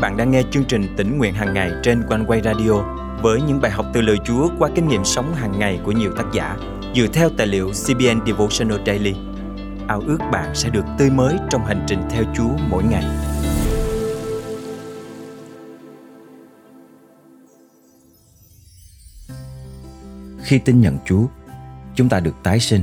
[0.00, 2.72] bạn đang nghe chương trình tỉnh nguyện hàng ngày trên quanh quay radio
[3.22, 6.12] với những bài học từ lời Chúa qua kinh nghiệm sống hàng ngày của nhiều
[6.16, 6.56] tác giả
[6.94, 9.14] dựa theo tài liệu CBN Devotional Daily.
[9.88, 13.04] Ao ước bạn sẽ được tươi mới trong hành trình theo Chúa mỗi ngày.
[20.42, 21.26] Khi tin nhận Chúa,
[21.94, 22.82] chúng ta được tái sinh.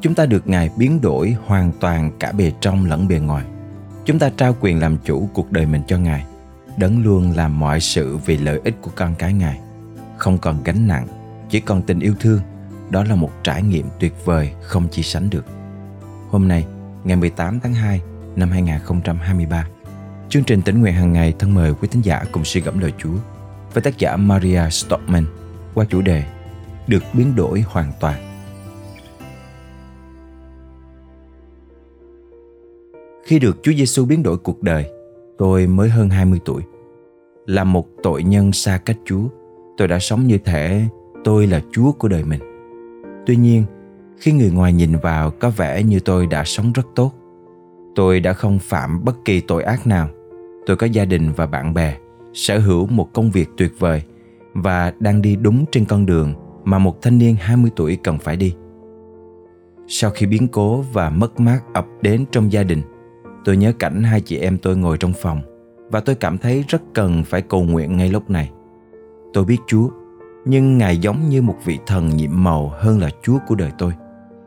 [0.00, 3.44] Chúng ta được Ngài biến đổi hoàn toàn cả bề trong lẫn bề ngoài.
[4.04, 6.24] Chúng ta trao quyền làm chủ cuộc đời mình cho Ngài
[6.76, 9.60] đấng luôn làm mọi sự vì lợi ích của con cái Ngài.
[10.16, 11.06] Không còn gánh nặng,
[11.50, 12.40] chỉ còn tình yêu thương.
[12.90, 15.44] Đó là một trải nghiệm tuyệt vời không chia sánh được.
[16.30, 16.66] Hôm nay,
[17.04, 18.00] ngày 18 tháng 2
[18.36, 19.66] năm 2023,
[20.28, 22.92] chương trình tỉnh nguyện hàng ngày thân mời quý thính giả cùng suy gẫm lời
[22.98, 23.14] Chúa
[23.74, 25.24] với tác giả Maria Stockman
[25.74, 26.24] qua chủ đề
[26.86, 28.30] Được biến đổi hoàn toàn.
[33.26, 34.90] Khi được Chúa Giêsu biến đổi cuộc đời,
[35.40, 36.62] tôi mới hơn 20 tuổi.
[37.46, 39.22] Là một tội nhân xa cách Chúa,
[39.76, 40.84] tôi đã sống như thể
[41.24, 42.40] tôi là Chúa của đời mình.
[43.26, 43.64] Tuy nhiên,
[44.18, 47.12] khi người ngoài nhìn vào có vẻ như tôi đã sống rất tốt.
[47.94, 50.08] Tôi đã không phạm bất kỳ tội ác nào.
[50.66, 51.96] Tôi có gia đình và bạn bè,
[52.32, 54.02] sở hữu một công việc tuyệt vời
[54.54, 58.36] và đang đi đúng trên con đường mà một thanh niên 20 tuổi cần phải
[58.36, 58.54] đi.
[59.88, 62.82] Sau khi biến cố và mất mát ập đến trong gia đình,
[63.44, 65.40] Tôi nhớ cảnh hai chị em tôi ngồi trong phòng
[65.90, 68.50] và tôi cảm thấy rất cần phải cầu nguyện ngay lúc này.
[69.32, 69.88] Tôi biết Chúa,
[70.44, 73.92] nhưng Ngài giống như một vị thần nhiệm màu hơn là Chúa của đời tôi.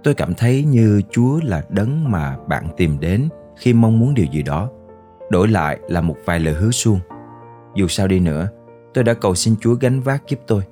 [0.03, 4.25] Tôi cảm thấy như Chúa là đấng mà bạn tìm đến khi mong muốn điều
[4.25, 4.69] gì đó.
[5.29, 6.99] Đổi lại là một vài lời hứa suông.
[7.75, 8.47] Dù sao đi nữa,
[8.93, 10.63] tôi đã cầu xin Chúa gánh vác giúp tôi.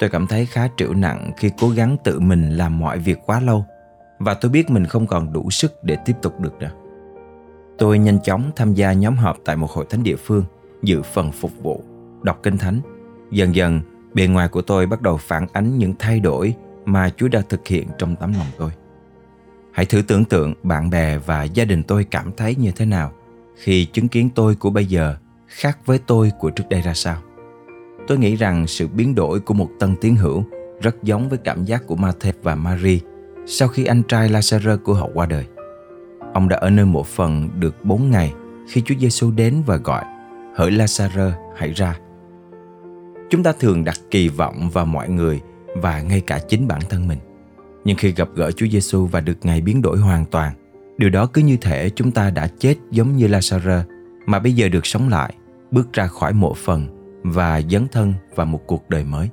[0.00, 3.40] Tôi cảm thấy khá trĩu nặng khi cố gắng tự mình làm mọi việc quá
[3.40, 3.64] lâu
[4.18, 6.70] và tôi biết mình không còn đủ sức để tiếp tục được nữa.
[7.78, 10.44] Tôi nhanh chóng tham gia nhóm họp tại một hội thánh địa phương,
[10.82, 11.84] dự phần phục vụ,
[12.22, 12.80] đọc kinh thánh.
[13.30, 13.80] Dần dần,
[14.14, 16.54] bề ngoài của tôi bắt đầu phản ánh những thay đổi
[16.84, 18.70] mà Chúa đã thực hiện trong tấm lòng tôi.
[19.72, 23.12] Hãy thử tưởng tượng bạn bè và gia đình tôi cảm thấy như thế nào
[23.56, 25.16] khi chứng kiến tôi của bây giờ
[25.46, 27.16] khác với tôi của trước đây ra sao.
[28.08, 30.44] Tôi nghĩ rằng sự biến đổi của một tân tiến hữu
[30.80, 32.98] rất giống với cảm giác của Matthew và Marie
[33.46, 35.46] sau khi anh trai Lazarus của họ qua đời.
[36.32, 38.34] Ông đã ở nơi mộ phần được 4 ngày
[38.68, 40.04] khi Chúa Giêsu đến và gọi
[40.54, 41.98] Hỡi Lazarơ hãy ra
[43.30, 45.40] Chúng ta thường đặt kỳ vọng vào mọi người
[45.76, 47.18] và ngay cả chính bản thân mình.
[47.84, 50.52] Nhưng khi gặp gỡ Chúa Giêsu và được Ngài biến đổi hoàn toàn,
[50.98, 53.82] điều đó cứ như thể chúng ta đã chết giống như Lazarơ
[54.26, 55.34] mà bây giờ được sống lại,
[55.70, 56.86] bước ra khỏi mộ phần
[57.24, 59.28] và dấn thân vào một cuộc đời mới.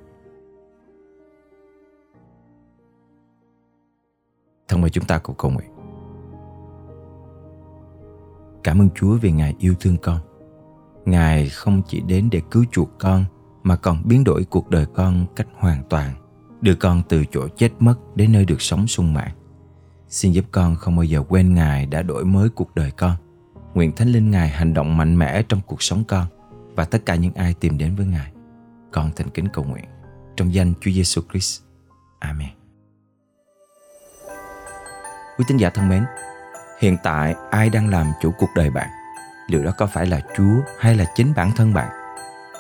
[4.68, 5.79] Thân mời chúng ta cùng cầu nguyện.
[8.70, 10.20] Cảm ơn Chúa vì Ngài yêu thương con.
[11.06, 13.26] Ngài không chỉ đến để cứu chuộc con
[13.64, 16.14] mà còn biến đổi cuộc đời con cách hoàn toàn,
[16.62, 19.32] đưa con từ chỗ chết mất đến nơi được sống sung mãn.
[20.10, 23.16] Xin giúp con không bao giờ quên Ngài đã đổi mới cuộc đời con.
[23.74, 26.26] Nguyện Thánh Linh Ngài hành động mạnh mẽ trong cuộc sống con
[26.76, 28.32] và tất cả những ai tìm đến với Ngài.
[28.92, 29.86] Con thành kính cầu nguyện
[30.38, 31.62] trong danh Chúa Giêsu Christ.
[32.20, 32.50] Amen.
[35.38, 36.04] Quý tín giả thân mến,
[36.80, 38.90] hiện tại, ai đang làm chủ cuộc đời bạn?
[39.48, 41.90] Liệu đó có phải là chúa hay là chính bản thân bạn?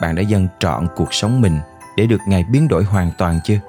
[0.02, 1.60] Bạn đã dâng trọn cuộc sống mình
[1.98, 3.60] để được ngài biến đổi hoàn toàn chưa?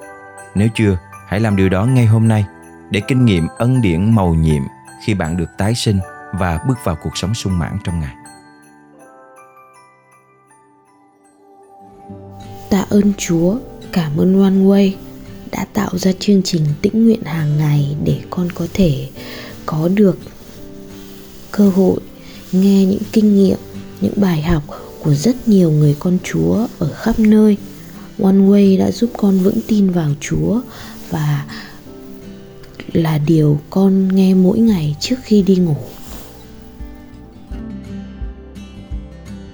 [0.55, 2.45] Nếu chưa, hãy làm điều đó ngay hôm nay
[2.91, 4.63] để kinh nghiệm ân điển màu nhiệm
[5.05, 6.01] khi bạn được tái sinh
[6.33, 8.15] và bước vào cuộc sống sung mãn trong ngài.
[12.71, 13.57] Tạ ơn chúa,
[13.93, 14.93] cảm ơn one way
[15.53, 19.09] đã tạo ra chương trình tĩnh nguyện hàng ngày để con có thể
[19.67, 20.19] có được
[21.61, 22.01] cơ hội,
[22.53, 23.59] nghe những kinh nghiệm,
[24.01, 24.63] những bài học
[25.05, 27.57] của rất nhiều người con chúa ở khắp nơi.
[28.23, 30.61] One way đã giúp con vững tin vào chúa
[31.11, 31.45] và
[32.93, 35.77] là điều con nghe mỗi ngày trước khi đi ngủ.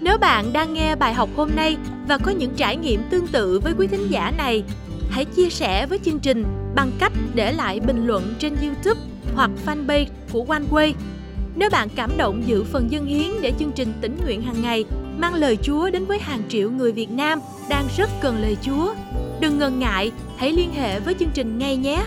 [0.00, 1.76] Nếu bạn đang nghe bài học hôm nay
[2.08, 4.62] và có những trải nghiệm tương tự với quý thính giả này,
[5.10, 6.44] hãy chia sẻ với chương trình
[6.74, 9.00] bằng cách để lại bình luận trên youtube
[9.34, 10.92] hoặc fanpage của OneWay
[11.56, 14.84] nếu bạn cảm động giữ phần dân hiến để chương trình tỉnh nguyện hàng ngày
[15.18, 18.94] mang lời Chúa đến với hàng triệu người Việt Nam đang rất cần lời Chúa,
[19.40, 22.04] đừng ngần ngại, hãy liên hệ với chương trình ngay nhé.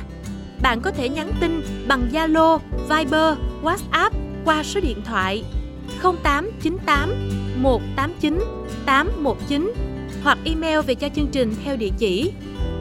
[0.61, 2.59] Bạn có thể nhắn tin bằng Zalo,
[2.89, 4.09] Viber, WhatsApp
[4.45, 5.43] qua số điện thoại
[6.01, 8.39] 0898 189
[8.85, 9.73] 819
[10.23, 12.31] hoặc email về cho chương trình theo địa chỉ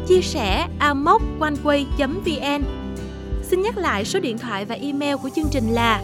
[0.08, 2.62] chia sẻ amoconeway.vn
[3.42, 6.02] Xin nhắc lại số điện thoại và email của chương trình là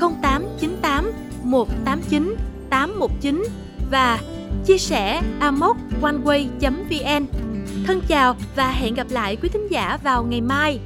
[0.00, 1.12] 0898
[1.42, 2.36] 189
[2.70, 3.44] 819
[3.90, 4.18] và
[4.66, 7.26] chia sẻ amoconeway.vn.
[7.86, 10.80] Thân chào và hẹn gặp lại quý thính giả vào ngày mai.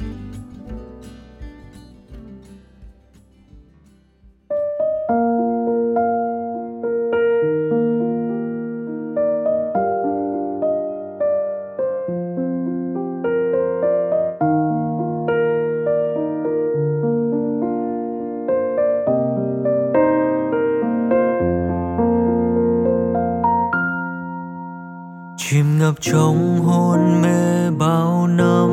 [25.51, 28.69] Chìm ngập trong hôn mê bao năm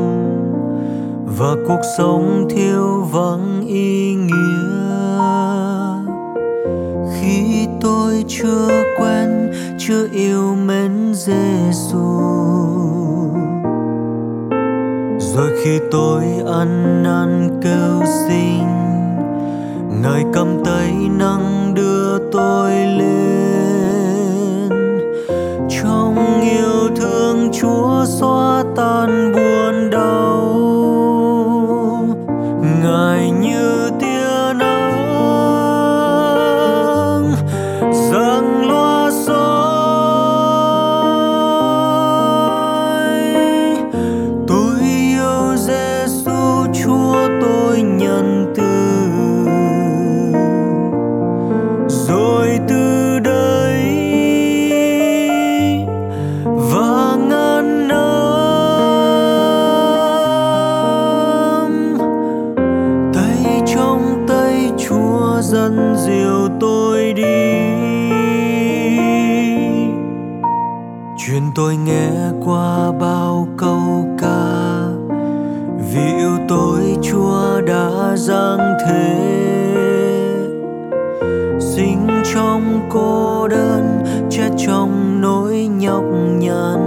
[1.38, 5.21] và cuộc sống thiếu vắng ý nghĩa.
[7.13, 12.21] Khi tôi chưa quen, chưa yêu mến Giêsu
[15.19, 16.23] rồi khi tôi
[16.53, 18.63] ăn năn kêu xin,
[20.03, 23.31] ngài cầm tay nâng đưa tôi lên.
[28.19, 30.41] Xóa tan buồn đau.
[32.83, 34.91] Ngài như tia nắng
[38.11, 39.41] dâng loa soi.
[44.47, 48.63] Tôi yêu Giêsu chúa tôi nhận từ.
[52.07, 52.90] Rồi từ
[71.61, 72.11] tôi nghe
[72.45, 74.51] qua bao câu ca.
[75.93, 79.19] Vì yêu tôi, chúa đã giáng thế.
[81.59, 86.03] Sinh trong cô đơn, chết trong nỗi nhọc
[86.39, 86.79] nhằn.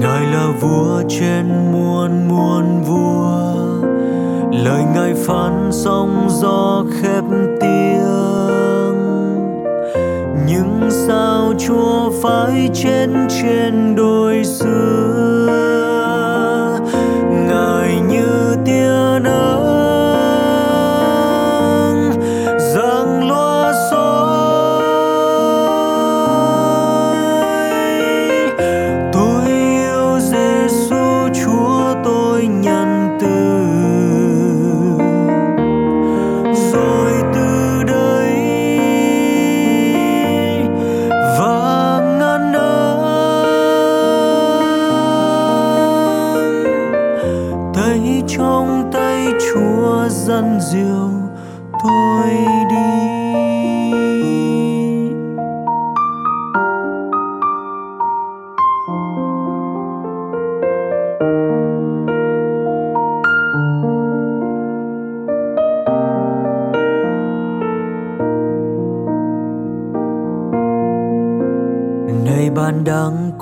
[0.00, 3.30] Ngài là vua trên muôn muôn vua.
[4.64, 7.24] Lời ngài phán xong do khép
[7.60, 7.79] tim.
[10.90, 15.89] Sao chúa phải chết trên đồi xưa?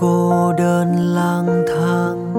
[0.01, 2.33] Cô đơn lang thang.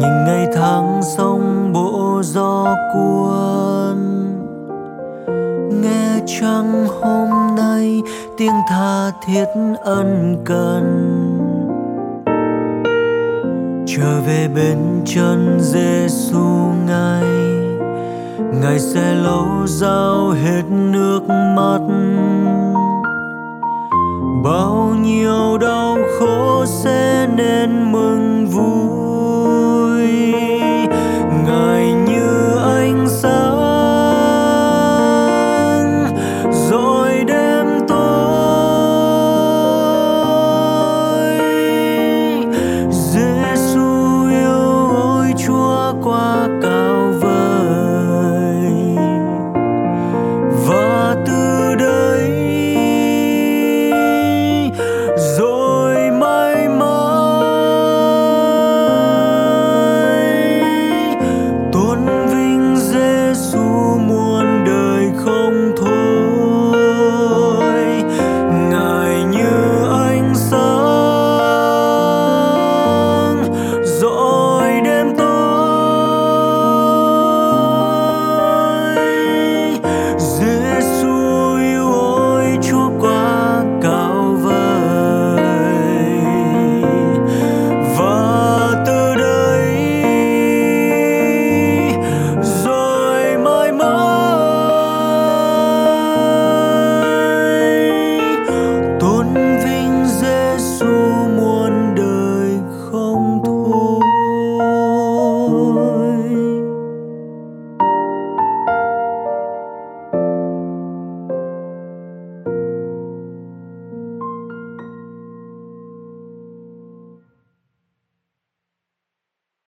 [0.00, 3.96] Nhìn ngày tháng sông bộ gió cuốn.
[5.82, 8.02] Nghe chăng hôm nay
[8.38, 9.46] tiếng tha thiết
[9.84, 11.16] ân cần.
[13.86, 17.24] Trở về bên chân Giêsu ngay
[18.62, 21.20] ngài sẽ lâu dao hết nước
[21.56, 21.80] mắt.
[24.44, 25.49] Bao nhiêu
[26.66, 28.79] sẽ nên mừng vui.